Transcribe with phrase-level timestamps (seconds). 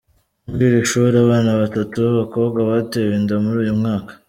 [0.47, 4.11] Muri iri shuri, abana batatu b’abakobwa batewe inda muri uyu mwaka.